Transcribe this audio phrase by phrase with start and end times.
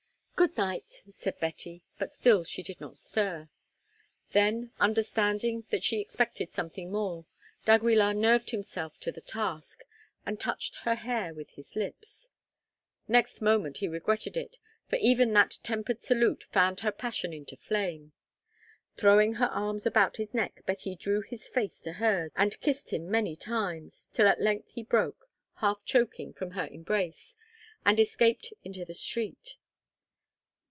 [0.33, 3.47] "Good night," said Betty, but still she did not stir.
[4.31, 7.27] Then, understanding that she expected something more,
[7.65, 9.83] d'Aguilar nerved himself to the task,
[10.25, 12.29] and touched her hair with his lips.
[13.07, 14.57] Next moment he regretted it,
[14.89, 18.11] for even that tempered salute fanned her passion into flame.
[18.97, 23.11] Throwing her arms about his neck Betty drew his face to hers and kissed him
[23.11, 27.35] many times, till at length he broke, half choking, from her embrace,
[27.85, 29.57] and escaped into the street.